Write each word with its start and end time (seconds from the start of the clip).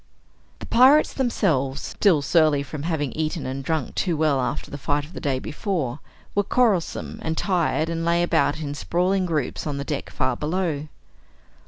The 0.57 0.65
pirates 0.65 1.13
themselves, 1.13 1.79
still 1.79 2.23
surly 2.23 2.63
from 2.63 2.81
having 2.81 3.11
eaten 3.11 3.45
and 3.45 3.63
drunk 3.63 3.93
too 3.93 4.17
well 4.17 4.41
after 4.41 4.71
the 4.71 4.79
fight 4.79 5.05
of 5.05 5.13
the 5.13 5.19
day 5.21 5.37
before, 5.37 5.99
were 6.33 6.41
quarrelsome 6.41 7.19
and 7.21 7.37
tired 7.37 7.87
and 7.87 8.03
lay 8.03 8.23
about 8.23 8.59
in 8.61 8.73
sprawling 8.73 9.27
groups 9.27 9.67
on 9.67 9.77
the 9.77 9.83
deck 9.83 10.09
far 10.09 10.35
below. 10.35 10.87